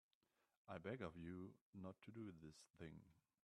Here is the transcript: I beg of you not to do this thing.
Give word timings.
I 0.67 0.79
beg 0.79 1.03
of 1.03 1.15
you 1.15 1.53
not 1.75 1.93
to 2.05 2.11
do 2.11 2.31
this 2.41 2.55
thing. 2.79 3.01